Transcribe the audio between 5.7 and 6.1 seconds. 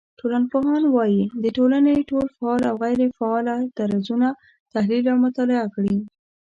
کړي